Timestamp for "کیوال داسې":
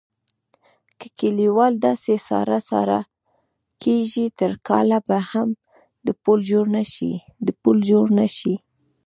1.17-2.13